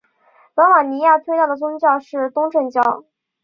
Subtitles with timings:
[0.55, 3.05] 罗马尼亚最大的宗教是东正教。